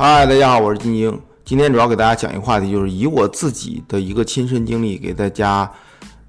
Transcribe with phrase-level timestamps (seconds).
[0.00, 1.20] 嗨，大家好，我是金晶。
[1.44, 5.68] 今天主要给大家讲一个话题，就是以我自己的一个亲身经历，给大家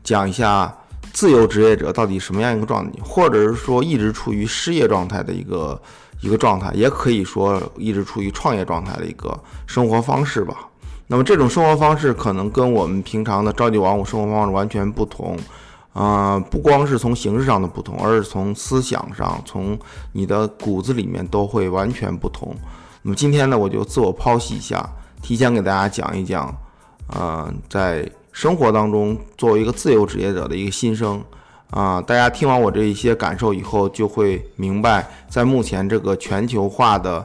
[0.04, 0.76] 讲一下
[1.14, 5.80] 自由职业者到底什么样一个状态，或者是说一直处于失业状态的一个
[6.20, 10.68] 一个状态，也可以说一直处于创业状态的一个生活方式吧。
[11.06, 15.38] 那么这种生活方式可能跟我们平常的朝九晚五生活方式完全不同。
[15.94, 19.78] 啊，不光是从形式上的不同，而是从思想上，从
[20.14, 22.56] 你的骨子里面都会完全不同。
[23.02, 24.88] 那么今天呢，我就自我剖析一下，
[25.22, 26.54] 提前给大家讲一讲，
[27.08, 31.24] 呃，在生活当中作为一个自由职业者的一个心声。
[31.72, 37.24] 啊，大家听完我这一些感受以后，就会明白，在目前这个全球化的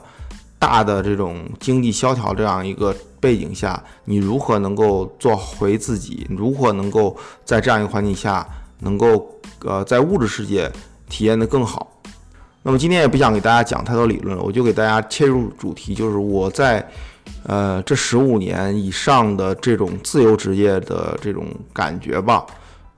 [0.59, 6.27] 大的这种经济萧条这样一个背景下，你如何能够做回自己？
[6.28, 8.47] 如何能够在这样一个环境下，
[8.80, 9.27] 能够
[9.61, 10.70] 呃在物质世界
[11.09, 11.91] 体验的更好？
[12.66, 16.83] 那么今天也不想给大家讲太多理论了，我就给大家切入主题，就是我在
[17.47, 22.47] 呃这十五年以上的这种自由职业的这种感觉吧。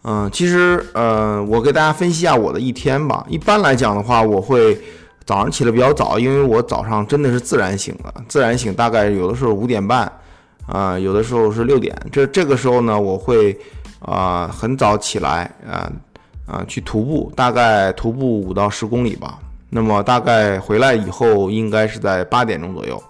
[0.04, 3.26] 嗯，其实呃我给大家分析一下我的一天吧。
[3.28, 4.80] 一般来讲的话，我会
[5.24, 10.10] 早上起得比较早，因为我早上真的是自然醒的，自然醒大概有的时候五点半，
[10.68, 11.92] 啊有的时候是六点。
[12.12, 13.58] 这这个时候呢，我会
[13.98, 15.90] 啊很早起来啊
[16.46, 19.40] 啊去徒步，大概徒步五到十公里吧。
[19.68, 23.02] 那么大概回来以后，应该是在八点钟左右，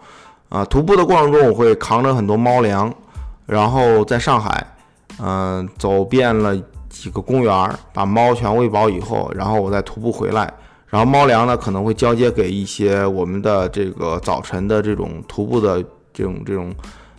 [0.48, 2.92] 啊，徒步的过程中我会扛着很多猫粮，
[3.44, 4.66] 然后在上海，
[5.22, 6.56] 嗯，走遍了
[6.88, 10.50] 几个公园，把猫全喂饱以后，然后我再徒步回来，
[10.86, 15.84] 然后猫粮呢可能会交接给一些我们的这个早晨的这种徒步的
[16.14, 16.74] 这种这种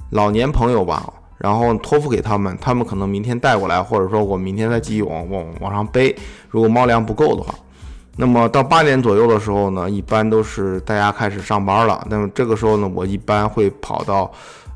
[0.09, 6.15] 老年朋友吧，然后托付给他们，他们可能明天带过来，或者说我明天再继续往往往上背，
[6.49, 7.53] 如果猫粮不够的话。
[8.20, 12.06] 那么到八点左右的时候呢，一般都是大家开始上班了。
[12.10, 14.32] 那么这个时候呢，我一般会跑到，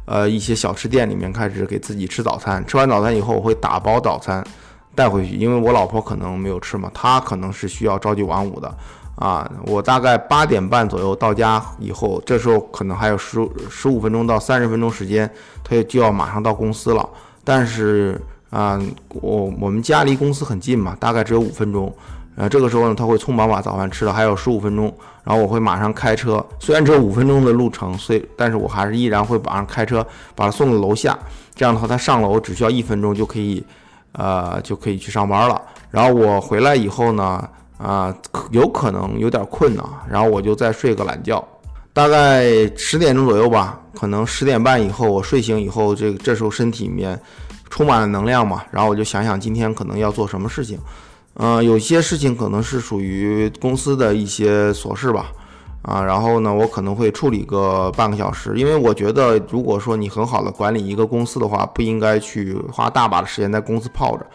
[0.05, 2.63] 呃一些小吃店里面开始给自己吃早餐。
[2.67, 4.45] 吃完早餐以后，我会打包早餐
[4.93, 8.71] 带回去，因为我老婆可能没有吃嘛，她可能是需要朝九晚五的
[9.15, 9.51] 啊。
[9.65, 13.39] 我大概八点半左右到家以后，这时候可能还有十
[13.71, 15.27] 十五分钟到三十分钟时间，
[15.63, 17.09] 她就要马上到公司了。
[17.43, 21.91] 但是啊，我我们家离公司很近嘛，大概只有五分钟。
[22.35, 24.85] 呃，这个时候呢，他会匆忙把早饭吃了，还有十五分钟，
[25.23, 31.17] 然后我会马上开车，虽然只有五分钟的路程，所以，但是我还是依然会马上开车把他送到楼下，
[31.53, 33.63] 这样的话，他上楼只需要一分钟就可以，
[34.13, 35.61] 呃，就可以去上班了。
[35.89, 37.47] 然后我回来以后呢，
[37.77, 38.15] 啊，
[38.51, 41.45] 有可能有点困呢，然后我就再睡个懒觉，
[41.91, 42.45] 大概
[42.77, 47.19] 十点钟左右吧，可能十点半以后我睡醒以后，这这时候身体里面
[47.69, 50.79] 充满了能量嘛，然后我就想想今天可能要做什么事情。
[51.35, 55.31] 嗯，有些事情可能是属于公司的一些琐事吧，
[55.81, 64.25] 啊，然后呢，我可能会处理个半个小时，因为我觉得，如果说你很好的管理一个公司的话，不应该去花大把的时间在公司泡着，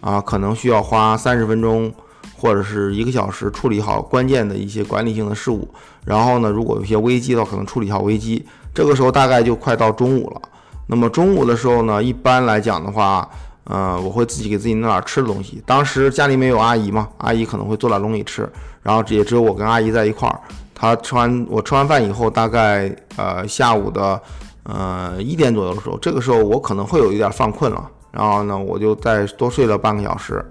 [0.00, 1.92] 啊，可能需要花三十分钟
[2.34, 5.68] 或者是一个小时处理好关键的一些管理性的事务，
[6.06, 8.42] 然后呢，如果有些危机的话，可能处理一下危机，
[8.74, 10.40] 这个时候大概就快到中午了。
[10.86, 13.28] 那么中午的时候呢，一般来讲的话。
[13.70, 15.62] 嗯，我会自己给自己弄点吃的东西。
[15.66, 18.48] 当时家里面有阿姨嘛，阿姨可能会做点东西吃，
[18.82, 20.40] 然后也只有我跟阿姨在一块儿。
[20.74, 24.18] 她吃完我吃完饭以后，大概呃下午的
[24.62, 30.42] 呃一点左右的时候，这个时候我可能会有一点犯困了，然后呢我就再多睡了半个小时，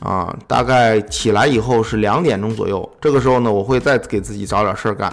[0.00, 5.12] 啊，大概起来以后是两点钟左右，这个时候呢我会再给自己找点事儿干。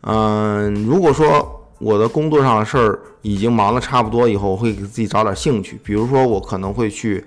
[0.00, 1.54] 嗯，如果说。
[1.78, 7.24] 我的工作上的事儿已经忙得差不多，以后我会给自己找点兴趣，比如说我可能会去，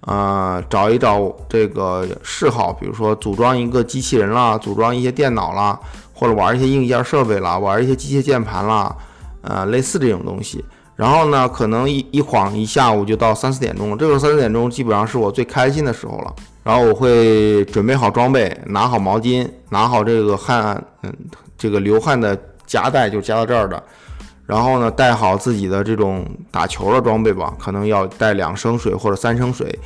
[0.00, 5.78] 呃，找一找这个嗜好，比如说组装一个机器人啦，组装一些电脑啦，
[6.14, 8.96] 或者玩一些硬件设备啦，玩一些机械键盘啦，
[9.42, 10.64] 呃，类似这种东西。
[10.96, 16.34] 然后呢，可能一一晃一下午就到三四点钟了，这个三四点钟基本上是我最开心的时候了。
[16.62, 21.12] 然后我会准备好装备，拿好毛巾，拿好这个汗，嗯，
[21.58, 22.38] 这个流汗的。
[22.72, 23.82] 夹带就夹到这儿的，
[24.46, 29.78] 然后呢，带好自己的这种打球的装备吧，可能要带两升水或者三升水，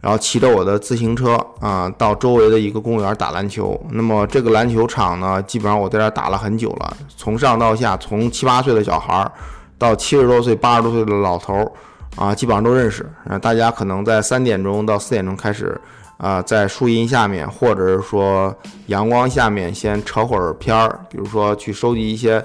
[0.00, 3.76] 然后骑着我的自行车啊，到周围的一个公园打篮球。
[3.90, 9.32] 那么这个篮球场呢，基本上我在这打了很久了，从上到下，从七八岁的小孩儿
[9.76, 11.72] 到七十多岁、八十多岁的老头儿
[12.14, 13.04] 啊，基本上都认识。
[13.42, 15.76] 大家可能在三点钟到四点钟开始。
[16.18, 18.54] 啊，在树荫下面，或者是说
[18.86, 22.44] 阳光下面，先扯会儿片儿，比如说去收集一些，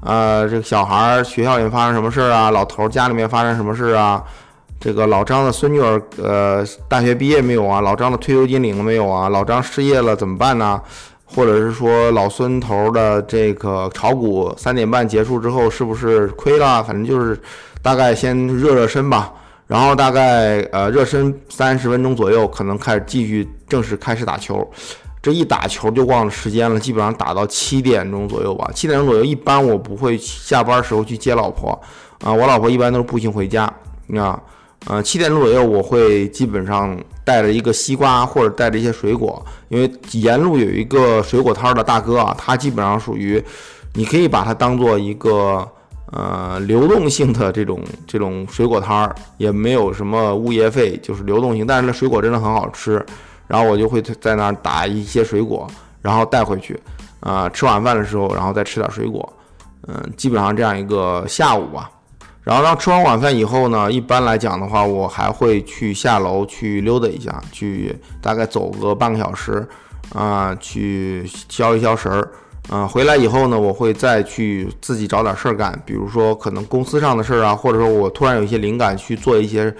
[0.00, 4.22] 呃，这个小孩儿学校里面发生什么事儿啊，老头儿家里面发生什么事儿啊，
[4.80, 7.80] 这个老张的孙女儿，呃，大学毕业没有啊？
[7.80, 9.28] 老张的退休金领了没有啊？
[9.28, 10.80] 老张失业了怎么办呢？
[11.24, 16.82] 或者是说老孙头的这个炒股三点半结束之后是不是亏了？
[16.82, 17.40] 反正就是
[17.80, 19.32] 大概先热热身吧，
[19.72, 24.70] 然后大概呃热身三十分钟左右，可能开始继续正式开始打球。
[25.22, 28.70] 这一打球就忘了时间了，基本上打到七点钟左右吧。
[28.74, 31.70] 七点钟左右，一般我不会下班时候去接老婆
[32.22, 33.64] 啊，我老婆一般都是步行回家
[34.14, 34.38] 啊。
[34.88, 43.42] 呃，七点钟左右，我会基本上带着一个西瓜或者带着一些水果，因为沿路有一个水果摊的大哥啊，他基本上属于，
[43.94, 45.66] 你可以把它当做一个
[46.12, 53.04] 呃流动性的这种这种水果摊儿，也没有什么物业费，就是流动性，但是那水果真的很好吃。
[53.48, 55.66] 然后我就会在那儿打一些水果，
[56.00, 56.80] 然后带回去，
[57.20, 59.30] 啊，吃晚饭的时候，然后再吃点水果，
[59.88, 61.90] 嗯，基本上这样一个下午吧。
[62.42, 69.66] 然后当吃完晚饭以后呢，一般来讲的话，我还会去下楼去溜达一下，去大概走个半个小时，
[70.14, 72.32] 啊，去消一消食儿，
[72.68, 79.74] 啊，回来以后呢，我会再去自己找点事儿干，比如说可能公司上的事儿啊，或者说我突然有一些灵感去做一些，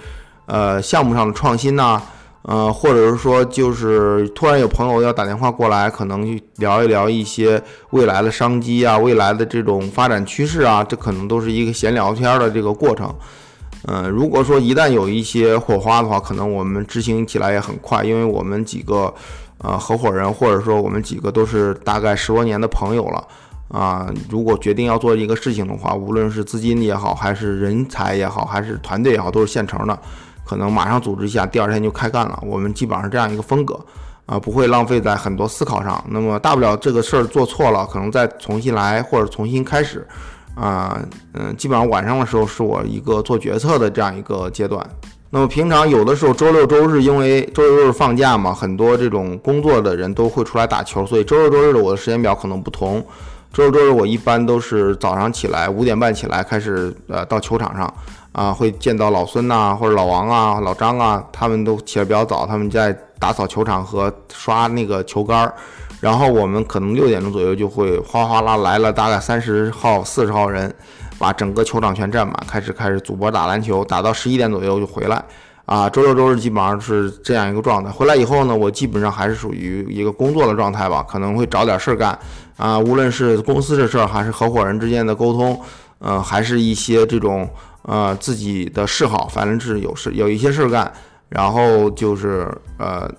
[0.45, 2.01] 呃，项目上的创新呐。
[2.45, 13.15] 呃，或者是说，就是突然有朋友要打电话过来，可能去聊一聊一些未来的商机啊，未来的这种发展趋势啊，这可能都是一个闲聊天的这个过程。
[13.87, 19.13] 嗯，如果说一旦有一些火花的话，可能我们执行起来也很快，因为我们几个
[19.63, 23.27] 啊合伙人，或者说我们几个都是大概十多年的朋友了
[23.69, 24.13] 啊。
[24.29, 29.97] 如果决定要做一个事情的话，无论是资金也好，还是人才也好，还是团队也好，都是现成的。
[30.45, 32.37] 可能马上组织一下，第二天就开干了。
[32.45, 33.79] 我们基本上是这样一个风格，
[34.25, 36.03] 啊，不会浪费在很多思考上。
[36.09, 40.05] 那么大不了这个事儿做错了，可能再重新来或者重新开始，
[40.53, 40.99] 啊，
[41.31, 44.85] 嗯，基本上晚上的时候是我一个做决策的这样一个阶段。
[45.35, 53.03] 那么平常有的时候周六周日，因为周六周日放假嘛，很多这种工作的人都会出来打球，所以周六周日的我的时间表可能不同。
[53.51, 57.91] 周六周日我一般都是早上起来五点半起来开始，呃，到球场上。
[58.31, 65.53] 啊，会见到老孙呐，或者老王啊、老张啊，他们都起得比较早，他们在打扫球场和刷那个球杆儿。
[65.99, 70.73] 然后我们可能六点钟左右就会哗哗啦来了大概三十号、四十号人，
[71.23, 75.23] 把整个球场全占满，开始开始组播打篮球，打到十一点左右就回来。
[75.65, 77.89] 啊，周六周日基本上是这样一个状态。
[77.89, 82.19] 回来以后呢，我基本上还是属于一个工作的状态吧，可能会找点事儿干。
[82.57, 85.57] 啊，无论是公司的事儿，还是合伙人之间的沟通，
[85.99, 87.49] 呃，还是一些这种。
[87.85, 90.89] 呃，自己的嗜好，反正是有事有一些事儿干，
[91.27, 92.47] 然后就是
[92.79, 93.11] 呃，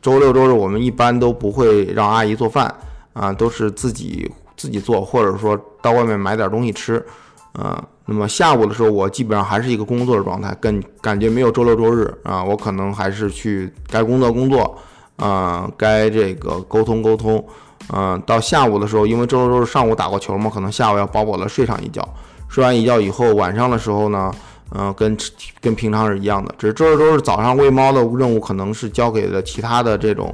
[0.00, 2.74] 周六周日我们一般都不会让阿姨做饭
[3.12, 7.04] 啊，都是自己自己做，或者说到外面买点东西吃，
[7.52, 14.78] 啊，那么下午的时候我基本上还是一个工作的状态，跟感觉没有周六周日啊，我可能还是去该工作工作，
[15.16, 17.44] 啊，该这个沟通沟通，
[17.92, 22.06] 嗯，到下午的时候，因为周六周日上午打过球嘛，可能下午要饱饱的睡上一觉。
[22.48, 24.32] 睡完一觉以后，晚上的时候呢，
[24.74, 25.16] 嗯，跟
[25.60, 30.32] 跟平常是一样的，只是周六周日早上喂猫的任务可能是交给了其他的这种，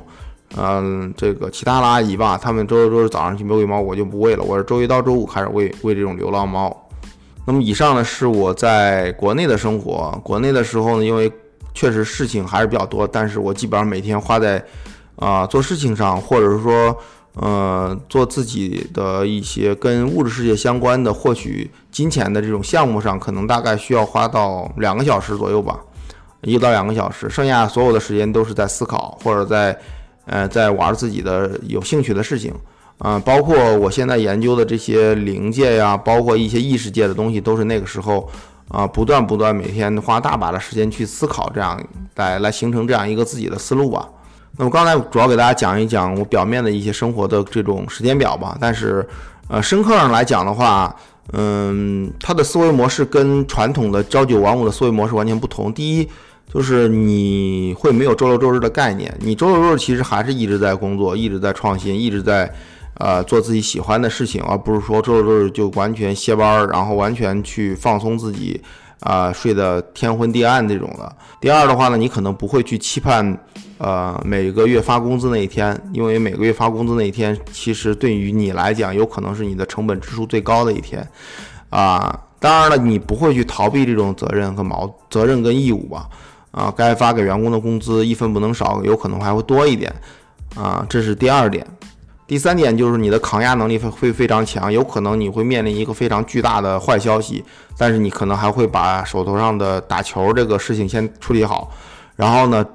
[0.57, 2.39] 嗯，这个其他的阿姨吧。
[2.41, 4.45] 他们周六周日早上去喂猫，我就不喂了。
[4.45, 6.84] 我是周一到周五开始喂喂这种流浪猫。
[7.47, 10.11] 那么以上呢是我在国内的生活。
[10.25, 11.33] 国内的时候呢，因为
[11.75, 14.65] 确实事情还是比较多，但是我基本上每天花在
[15.17, 16.97] 啊做事情上，或者是说。
[17.37, 25.81] 呃，做自己的一些跟物质世界相关的获取金钱的这种项目上，可能大概需要花到两个小时左右吧，
[26.43, 29.77] 一到两个小时，剩下所有的时间都是在思考或者在，
[30.27, 32.55] 呃，在玩自己的有兴趣的事情，
[33.05, 38.27] 啊，包括我现在研究的这些灵界呀，包括一些异世界的东西，都是那个时候
[38.69, 41.79] 啊，不断不断每天花大把的时间去思考，这样
[42.17, 44.09] 来来形成这样一个自己的思路吧。
[44.57, 49.07] 那么刚才主要给大家讲一讲我表面的一些生活的这种时间表吧，但是，
[49.49, 50.97] 呃，深刻上来讲的话，
[51.33, 55.71] 嗯，他的思维模式跟传统的朝九晚五的思维模式完全不同。
[55.75, 56.09] 第一，
[56.51, 62.51] 就是你会没有周六周日的概念，你周六周日其实还是一直在工作，一直在创新，一直在，
[62.99, 68.61] 呃，做自己喜欢的事情，而不是说周六周日就完全歇班儿，然后完全去放松自己，
[69.01, 71.17] 啊，睡得天昏地暗这种的。
[71.41, 73.39] 第二的话呢，你可能不会去期盼。
[73.77, 81.07] 呃，每个月发工资那一天，因为每个月发工资那一天，其实对于你来讲，有可能是你的成本支出最高的一天，
[81.71, 86.09] 啊，当然了，你不会去逃避这种责任和矛责任跟义务吧？
[86.53, 89.93] 啊，该发给员工的工资一分不能少，有可能还会多一点，
[90.55, 91.67] 啊，这是第二点。
[92.35, 97.45] 第三点就是你的抗压能力会会非常强，有可能你会面临一个非常巨大的坏消息，
[97.79, 101.71] 但是你可能还会把手头上的打球这个事情先处理好，
[102.17, 102.67] 然后呢？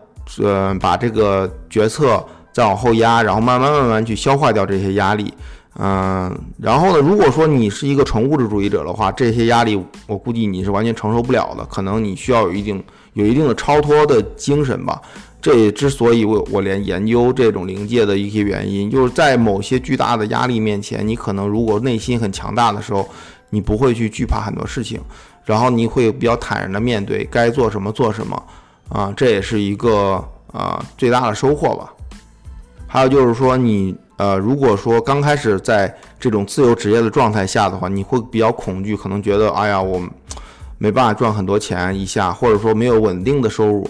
[0.42, 5.34] 呃，把这个决策再往后压，然后慢慢慢慢去消化掉这些压力。
[5.78, 12.84] 嗯，然后呢，如果说你是一个纯物质主义者的话，这些压力我估计你是完全承受不了的，可能你需要有一定
[13.14, 15.02] 有一定的超脱的精神吧。
[15.42, 23.08] 这也之所以我我连研究这种灵界的一些原因，就是在某些巨大的压力面前，你可能如果内心很强大的时候，
[23.50, 25.00] 你不会去惧怕很多事情，
[25.46, 28.44] 然后你会比较坦然的面对该做什么做什么，
[28.90, 30.22] 啊，这也是一个
[30.52, 31.94] 啊最大的收获吧。
[32.86, 40.02] 还有就是说，你呃，如果说刚开始在这种自由职业的状态下的话，你会比较恐惧，可能觉得哎呀，我
[40.78, 43.90] 没办法赚很多钱一下，或者说没有稳定的收入。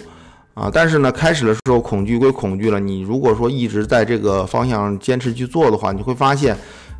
[0.54, 6.56] 啊，但是呢，开始的时候恐惧归恐惧了，你如果说一直在这个方向坚持去做的话，你会发现，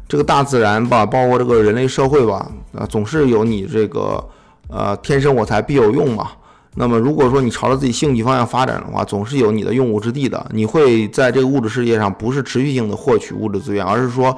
[0.09, 4.25] 这个大自然吧，包括这个人类社会吧，啊，总是有你这个
[4.69, 6.31] 呃天生我材必有用嘛。
[6.75, 10.51] 那么如果说你朝着自己兴趣方向发展的话，总是有你的用武之地的。
[10.53, 14.37] 你会在这个物质世界上不是持续性的获取物质资源，而是说，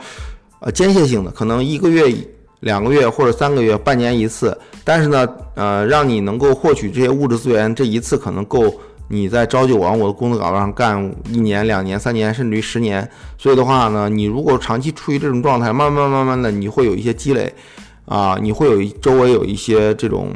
[0.60, 2.12] 呃，间歇性的，可能一个月、
[2.60, 4.58] 两个月或者三个月、半年一次。
[4.84, 8.72] 但是呢，呃，让你能够获取这些物质资源，这一次可能够。
[9.08, 17.52] 你在朝九晚五的工作岗位上干一年、两年、三年，甚至于十年，所以的话呢，你如果长期处于这种状态，慢慢、慢慢的，你会有一些积累，
[18.06, 20.32] 啊，你会有周围有一些这种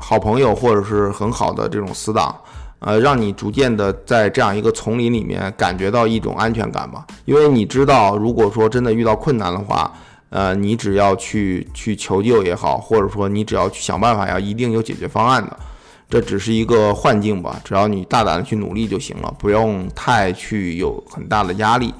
[0.00, 2.34] 好朋友或者是很好的这种死党，
[2.80, 9.92] 呃，让你逐渐的在这样一个丛林里面感觉到一种安全感吧，因为你知道，如果说真的遇到困难的话，
[10.30, 15.56] 呃，你只要去去求救也好，或者说你只要去想办法呀，一定有解决方案的。
[16.08, 21.94] 这只是一个幻境吧，只要你大胆的去努力就行了，不用太去有很大的压力。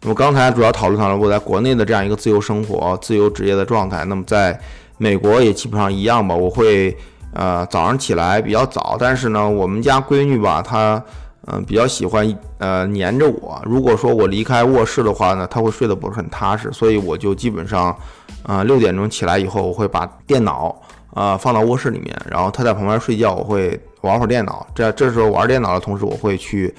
[0.00, 4.04] 那么刚才主要讨论讨论我在国内的这样一个自由生活、自由职业的状态。
[4.06, 4.58] 那么在
[4.96, 6.96] 美国也基本上一样吧，我会
[7.34, 11.02] 呃早上起来比较早，但是呢，我们家闺女吧，她
[11.46, 13.60] 嗯比较喜欢呃黏着我。
[13.64, 17.96] 如果说我离开卧室的话呢，她会睡得不是很踏实，所以我就基本上
[18.42, 20.80] 啊六点钟起来以后，我会把电脑。
[21.14, 24.64] 啊，放到卧室里面，然后她在旁边睡觉，我会玩会儿电脑。
[24.72, 26.72] 这这时候玩电脑的同时，我会去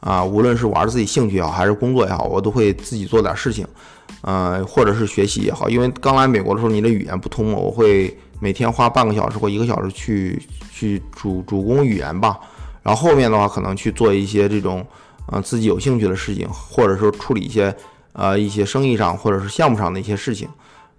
[0.00, 3.64] 啊，无论是玩自己兴趣也好，还是工作也好，我都会自己做点事情，
[4.22, 5.68] 呃，或者是学习也好。
[5.68, 10.40] 因为刚来美国的时候，你的语言不通，我会每天花半个小时或一个小时去
[10.72, 12.38] 去主主攻语言吧。
[12.82, 14.86] 然后后面的话，可能去做一些这种
[15.26, 17.74] 呃自己有兴趣的事情，或者说处理一些
[18.12, 20.48] 呃一些生意上或者是项目上的一些事情。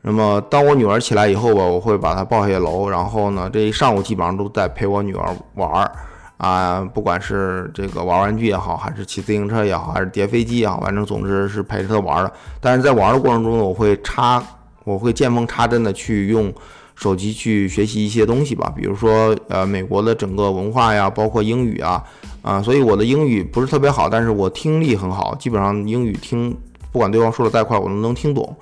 [0.01, 5.91] 那么，当我女儿起来以后吧，我会把她抱下楼，然后呢，这一上午基本上都在陪我女儿玩儿
[6.37, 12.33] 啊，不管是这个玩玩具也好，还是骑自行车也好，还是叠飞机也好，反正总之是陪着她玩儿的。
[12.59, 14.43] 但是在玩的过程中呢，我会插，
[14.83, 16.53] 我会见缝插针的去用
[16.95, 22.03] 手机去学习一些东西吧，比如说呃美国的整个文化呀，包括英语啊，
[22.41, 26.55] 啊，所以我的英语不是特别好，但是我听力很好，基本上英语听
[26.91, 28.55] 不管对方说的再快，我都能听懂。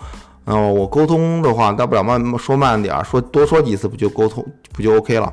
[0.45, 5.31] 嗯，我沟通的话，大不了慢说慢点儿，说多说几次不就沟通不就 OK 了？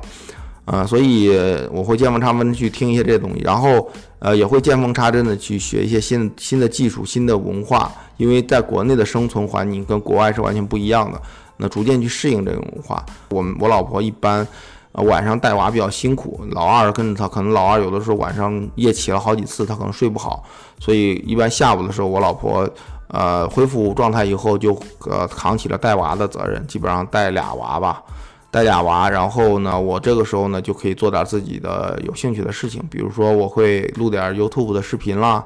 [0.63, 1.29] 啊，所以
[1.71, 3.89] 我会见缝插针去听一些这些东西，然后
[4.19, 11.19] 呃也会见缝插针的去学一些新新的技术、新的文化，因为在国内的生存环境跟国外是完全不一样的。
[11.61, 13.05] 那逐渐去适应这种文化。
[13.29, 14.45] 我们我老婆一般
[14.91, 20.43] 呃晚上带娃比较辛苦，老二跟着她，可能老二有的时候晚上夜起了好几次，她可能睡不好，
[20.79, 22.69] 所以一般下午的时候我老婆。
[23.13, 24.73] 呃，恢复状态以后就
[25.05, 28.01] 呃扛起了带娃的责任，基本上带俩娃吧，
[28.49, 35.43] 带俩娃，然后呢，我这个时候呢就可以做点自己的有兴趣的事情，比如说我会录点 YouTube 的视频啦，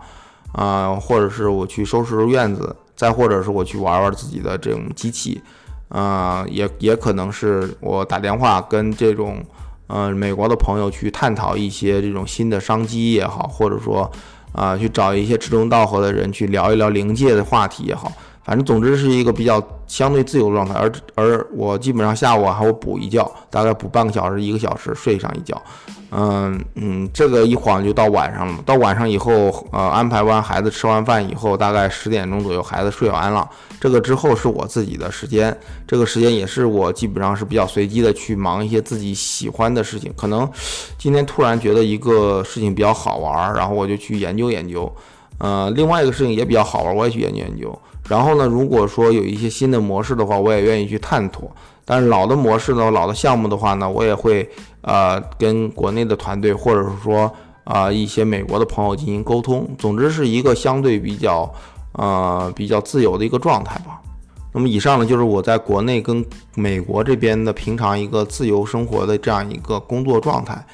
[0.52, 5.42] 啊，或者是我去收拾院子，再或者是我去玩玩自己的这种机器，
[5.96, 9.44] 啊，也也可能是我打电话跟这种
[9.88, 14.12] 呃美国的朋友去探讨一些这种新的商机也好，或者说。
[14.58, 18.10] 啊，去找一些志同道合的人去聊一聊灵界的话题也好，
[18.46, 20.76] 反正总之是一个比较相对自由的状态。
[20.76, 25.62] 而而我基本上下午还会补一觉，大概补半个小时、一个小时睡上一觉。
[26.12, 28.64] 嗯嗯，这个一晃就到晚上了。
[28.66, 29.34] 到晚上以后，
[29.72, 33.50] 呃，安排完孩子吃完饭以后，大概十点钟左右，孩子睡完了。
[33.82, 40.14] 这个之后是我自己的时间，这个时间也是我基本上是比较随机的去忙一些自己喜欢的事情。
[40.16, 40.50] 可能
[40.98, 44.90] 今天突然觉得一个事情比较好玩，然后我就去研究研究。
[45.40, 47.78] 呃，另外一个事情也比较好玩，我也去研究研究。
[48.08, 51.52] 然后呢，如果说有一些新的模式的话，我也愿意去探索。
[51.84, 54.48] 但是老的模式呢，老的项目的话呢，我也会
[54.82, 57.32] 呃跟国内的团队或者是说
[57.64, 59.68] 啊一些美国的朋友进行沟通。
[59.78, 61.52] 总之是一个相对比较
[61.94, 64.02] 呃比较自由的一个状态吧。
[64.52, 70.66] 那么以上呢就是我在国内跟美国这边的平常一个自由生活的这样一个工作状态。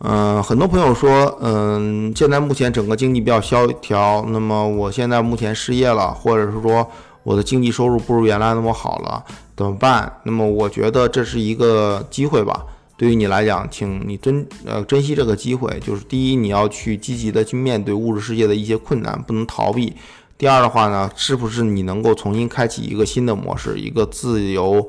[0.00, 6.88] 嗯，很多朋友说，嗯，现在目前整个经济比较萧条，那么我现在目前失业了，或者是说
[7.24, 9.24] 我的经济收入不如原来那么好了，
[9.56, 10.12] 怎么办？
[10.22, 12.64] 那么我觉得这是一个机会吧。
[12.96, 15.80] 对于你来讲，请你珍呃珍惜这个机会。
[15.80, 19.92] 就是第一，你要去积极的去面对物质世界的一些困难，不能逃避。
[20.36, 24.88] 第二的话呢，是不是你能够重新开启一个新的模式，一个自由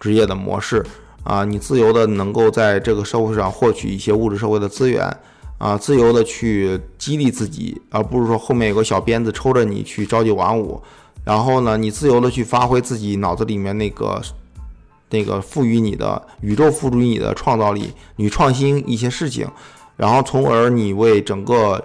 [0.00, 0.84] 职业的模式？
[1.24, 5.04] 啊，你自由的能够在这个社会上获取一些物质社会的资源，
[5.58, 10.80] 啊，自由的去激励自己，而不是说后面有个小鞭子抽着你去朝九晚五。
[11.24, 14.18] 然后呢，你自由的去发挥自己脑子里面那个
[15.10, 19.46] 那个赋予你的宇宙赋予你的创造力，你创新一些事情，
[19.96, 21.84] 然后从而你为整个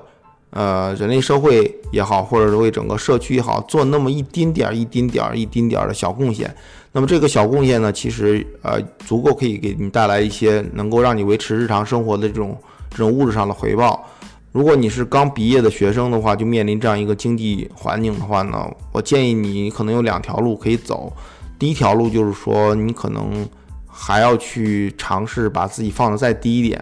[0.52, 6.56] 呃人类社会也好，或者是为整个社区也好，做那么一丁点儿、一丁点儿、一丁点儿的小贡献。
[6.96, 12.56] 那么这个小贡献呢，其实呃足够可以给你带来一些能够让你维持日常生活的这种
[12.92, 14.08] 这种物质上的回报。
[14.52, 21.12] 如果你是刚毕业的学生的话，就面临这样一个经济环境的话呢，我建议你可能有两条路可以走。
[21.58, 23.44] 第一条路就是说，你可能
[23.88, 26.80] 还要去尝试把自己放的再低一点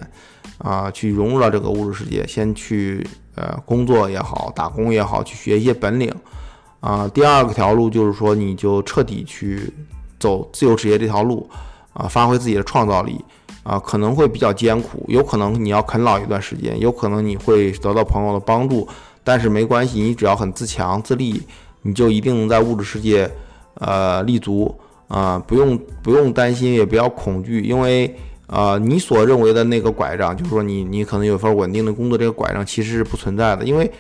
[0.57, 6.13] 啊，去融入到这个物质世界，先去呃工作也好，打工也好，去学一些本领
[6.81, 7.09] 啊。
[7.13, 9.73] 第二个条路就是说，你就彻底去。
[10.21, 11.49] 走自由职业这条路，
[11.93, 13.19] 啊，发挥自己的创造力，
[13.63, 18.87] 啊，可能会比较艰苦，有可能你要啃老一段时间，有可能你会得到朋友的帮助，
[19.23, 21.41] 但是没关系，你只要很自强自立，
[21.81, 23.29] 你就一定能在物质世界，
[23.73, 24.73] 呃，立足，
[25.07, 33.91] 啊，不用不用担心，也不要恐惧，因为，呃，你所认为的那个拐杖，就是说你你可能有份稳定的工作，这个拐杖其实是不存在的，因为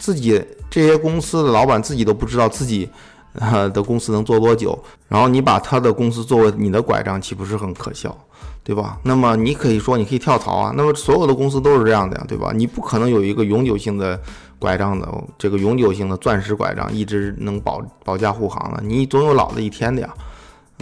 [0.00, 2.88] 自己这些公司的老板自己都不知道自己。
[3.72, 4.78] 的公司能做多久？
[5.08, 8.16] 然后你把他的公司作为你的拐杖，岂不是很可笑，
[8.64, 8.98] 对吧？
[9.04, 10.72] 那么你可以说你可以跳槽啊。
[10.76, 12.50] 那么所有的公司都是这样的呀，对吧？
[12.54, 14.20] 你不可能有一个永久性的
[14.58, 18.82] 拐杖的，这个永久性的钻石拐杖，一直能保保驾护航的。
[18.82, 20.14] 你总有老的一天的呀。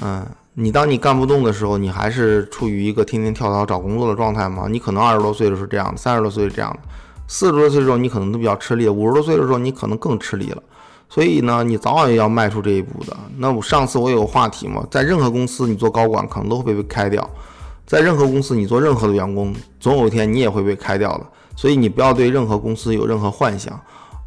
[0.03, 4.67] 嗯，你当你干不动的时候，你还是处于一个天天跳槽找工作的状态吗？
[4.71, 6.81] 你可能二十多岁的时候这样的，三十多岁是这样的，
[7.29, 10.63] 四十多岁的时候你可能都比较吃力，五十多岁的时候你可能更吃力了。
[11.09, 13.17] 所以呢，你早晚要迈出这一步的。
[13.39, 17.29] 那我上次我有个话题嘛，在任何公司你做高管可能都会被开掉，
[17.87, 21.27] 在任何公司你做任何的员工，总有一天你也会被开掉的。
[21.55, 23.81] 所以你不要对任何公司有任何幻想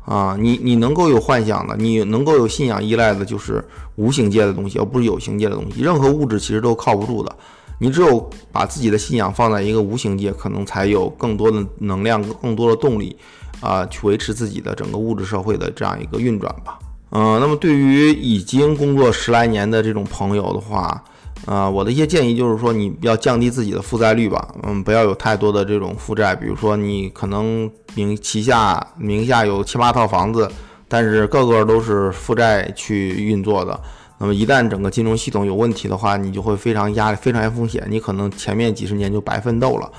[0.03, 0.35] 啊！
[0.39, 3.63] 你你能够有幻想的，你能够有信仰依赖的，就是
[3.97, 5.83] 无形界的东西，而不是有形界的东西。
[5.83, 7.35] 任何物质其实都靠不住的，
[7.77, 13.15] 你只有把自己的信仰放在一个无形界，可能才有更多的能量，更多的动力。
[13.61, 16.79] 啊，去维持自己的整个物质社会的这样一个运转吧。
[17.11, 21.03] 嗯，那么对于已经工作十来年的这种朋友的话，
[21.45, 24.47] 啊，我的一些建议就是说，你要降低自己的负债率吧。
[24.61, 30.47] 嗯，不要有太多的这种负债，比如说你可能名旗下名下有七八套房子，
[30.87, 33.79] 但是个个都是负债去运作的。
[34.19, 39.91] 那么一旦整个金融系统有问题的话，你就会非常压力，非常有风险，你可能前面几十年就白奋斗了。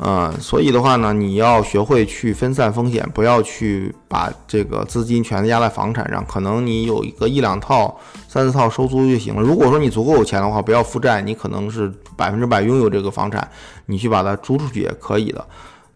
[0.00, 6.24] 嗯，所以的话呢，你要学会去分散风险，不要去把这个资金全压在房产上。
[6.24, 9.42] 可能你有一个一两套、三四套收租就行了。
[9.42, 13.50] 如果说你足够有钱的话，不要负债，你可能是百分之百拥有这个房产，
[13.86, 15.44] 你去把它租出去也可以的。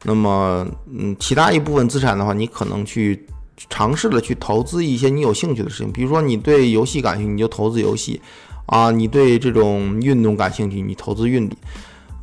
[0.02, 3.24] 那么，嗯，其他一部分资产的话，你可能去
[3.70, 8.20] 尝试的去投资一些你有兴趣的事情，比如说你对游戏感兴趣，你就投资游戏
[8.66, 11.56] 啊；你对这种运动感兴趣，你投资运动。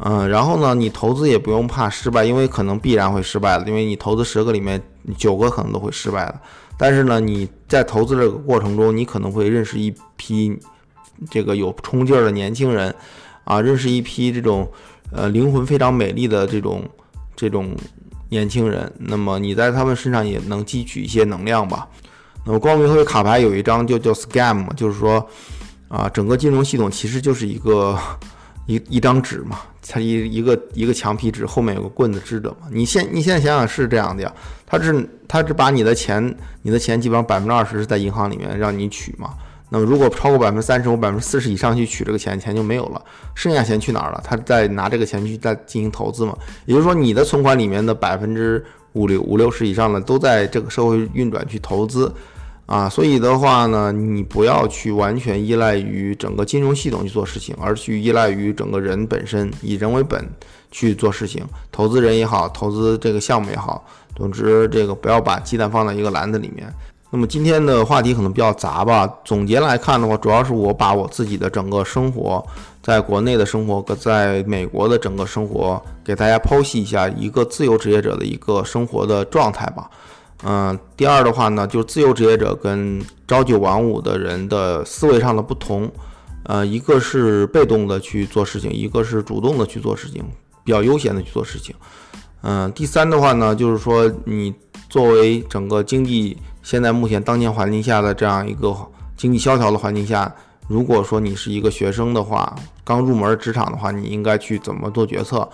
[0.01, 4.81] 嗯，然后呢，你投资也不用怕失败，因为可能必然会失败的，因为你投资十个里面
[5.17, 6.39] 九个可能都会失败的。
[6.77, 10.57] 但是呢，你在投资这个过程中，你可能会认识一批
[11.29, 12.95] 这个有冲劲儿的年轻人，
[13.43, 14.65] 啊，认识一批这种
[15.11, 16.81] 呃灵魂非常美丽的这种
[17.35, 17.75] 这种
[18.29, 18.89] 年轻人。
[18.99, 21.85] 那么你在他们身上也能汲取一些能量吧。
[22.45, 25.27] 那么光明会卡牌有一张就叫 scam，就是说
[25.89, 27.99] 啊，整个金融系统其实就是一个。
[28.69, 32.67] 一一张纸嘛，它一一个一个墙皮纸后面有个棍子支着嘛。
[32.71, 34.31] 你现你现在想想是这样的呀，
[34.67, 36.23] 他是他只把你的钱，
[36.61, 39.31] 你的钱基本上百分之二十是在银行里面让你取嘛。
[39.71, 43.01] 那么如果超过百分之三十或百分之四十以上去取这个钱，钱就没有了，
[43.33, 44.21] 剩下钱去哪儿了？
[44.23, 46.37] 他在拿这个钱去再进行投资嘛。
[46.67, 52.11] 也就是说，你的存款里面的百分之五六五六十以上的都在这个社会运转去投资。
[52.69, 60.23] 啊，所以的话呢，你不要去完全依赖于整个金融系统去做事情，而去依赖于整个人本身，以人为本
[60.69, 61.43] 去做事情。
[61.71, 63.83] 投资人也好，投资这个项目也好，
[64.15, 66.71] 总之这个不要把鸡蛋放在一个篮子里面。
[67.09, 69.11] 那么今天的话题可能比较杂吧。
[69.25, 72.45] 总结来看的话，主要是我把我自己的整个生活，
[72.83, 79.89] 在国内的生活和在美国的整个生活，给大家剖析一下一个自由职业者的一个生活的状态吧。
[80.43, 85.91] 嗯，第二的话呢，就是自由职业者跟朝九晚五的人的思维上的不同。
[86.43, 90.23] 呃，一个是被动的去做事情，一个是主动的去做事情，
[90.63, 91.75] 比较悠闲的去做事情。
[92.41, 94.53] 嗯，第三的话呢，就是说你
[94.89, 98.73] 作为整个经济现在目前当前环境下的这样一个
[99.17, 100.33] 经济萧条的环境下，
[100.67, 105.47] 如果说你是一个学生的话，刚入门职场的话，你应该去怎么做决策？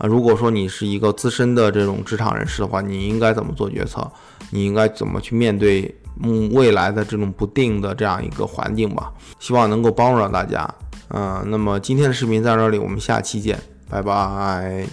[0.00, 4.10] 啊，如果说你是一个资深的这种职场人士的话，你应该怎么做决策？
[4.48, 9.12] 你应该怎么去面对嗯未来的这种不定的这样一个环境吧？
[9.38, 10.68] 希望能够帮助到大家。
[11.10, 13.60] 嗯，那么今天的视频在这里，我们下期见，
[13.90, 14.86] 拜拜。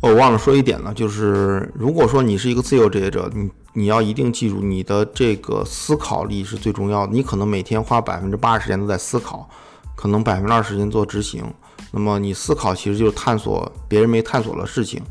[0.00, 7.12] 我忘了说一点了，就是如果说你是一个自由职业者，你你要一定记住，你的这个思考力是最重要的。
[7.12, 9.50] 你可能每天花百分之八十时间都在思考，
[9.96, 11.44] 可能百分之二十时间做执行。
[11.92, 15.02] 那么你思考其实就是探索别人没探索的事情，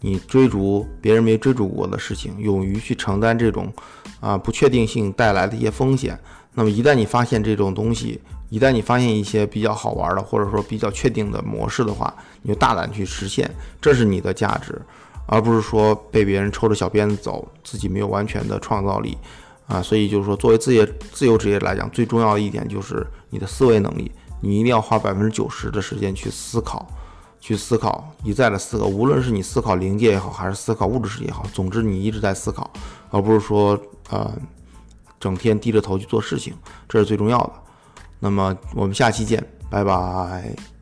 [0.00, 3.72] 你追逐别人没追逐过的事情，勇于去承担这种
[4.20, 6.18] 啊不确定性带来的一些风险。
[6.54, 14.80] 那么一旦你发现这种东西，一旦你发现一些比较好玩的，或者说比较确定的模式的话，你就大胆去实现，这是你的价值，
[15.26, 19.18] 而不是说被别人抽着小鞭子走，自己没有完全的创造力
[19.66, 19.82] 啊。
[19.82, 24.12] 所以就是说，作为自业自由职业来讲，最重要的一点就是你的思维能力，
[24.44, 26.86] 你一定要花百分之九十的时间去思考，
[27.40, 32.70] 去思考，一再的思考，无论是你思考灵界也好，还是思考物质世界也好，总之你一直在思考，
[33.10, 33.78] 而不是说
[34.10, 34.30] 呃
[35.18, 36.52] 整天低着头去做事情，
[36.86, 37.52] 这是最重要的。
[38.20, 40.73] 那么我们下期见，拜拜。